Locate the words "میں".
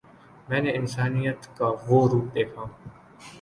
0.49-0.61